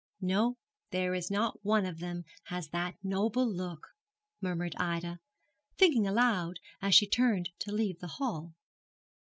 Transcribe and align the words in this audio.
'No, 0.19 0.57
there 0.89 1.13
is 1.13 1.29
not 1.29 1.63
one 1.63 1.85
of 1.85 1.99
them 1.99 2.25
has 2.45 2.69
that 2.69 2.95
noble 3.03 3.45
look,' 3.47 3.89
murmured 4.41 4.73
Ida, 4.79 5.19
thinking 5.77 6.07
aloud, 6.07 6.59
as 6.81 6.95
she 6.95 7.07
turned 7.07 7.51
to 7.59 7.71
leave 7.71 7.99
the 7.99 8.07
hall. 8.17 8.55